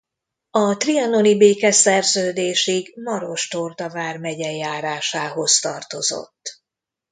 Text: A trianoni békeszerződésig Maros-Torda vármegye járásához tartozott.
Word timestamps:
A 0.51 0.73
trianoni 0.77 1.37
békeszerződésig 1.37 2.93
Maros-Torda 3.03 3.89
vármegye 3.89 4.51
járásához 4.51 5.59
tartozott. 5.59 6.61